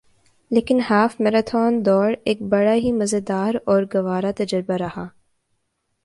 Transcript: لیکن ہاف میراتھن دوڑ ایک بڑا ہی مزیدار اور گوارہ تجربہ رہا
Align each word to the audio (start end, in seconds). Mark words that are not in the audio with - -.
لیکن 0.51 0.79
ہاف 0.89 1.19
میراتھن 1.19 1.79
دوڑ 1.85 2.13
ایک 2.23 2.41
بڑا 2.41 2.73
ہی 2.73 2.91
مزیدار 2.91 3.55
اور 3.65 3.83
گوارہ 3.93 4.31
تجربہ 4.37 4.73
رہا 4.73 5.07